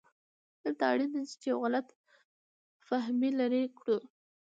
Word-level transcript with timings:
دلته 0.63 0.83
اړینه 0.91 1.19
ده 1.23 1.31
چې 1.41 1.45
یو 1.51 1.57
غلط 1.63 1.87
فهمي 2.87 3.29
لرې 3.39 3.63
کړو. 3.77 3.97